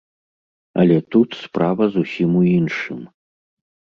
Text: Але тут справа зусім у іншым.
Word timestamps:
Але 0.83 0.95
тут 1.15 1.37
справа 1.43 1.83
зусім 1.99 2.29
у 2.41 2.45
іншым. 2.57 2.99